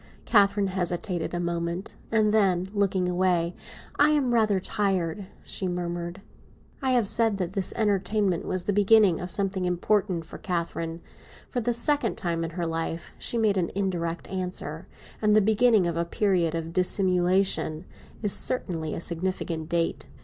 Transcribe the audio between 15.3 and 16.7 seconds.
the beginning of a period